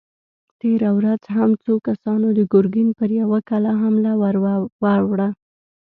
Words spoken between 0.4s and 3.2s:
تېره ورځ هم څو کسانو د ګرګين پر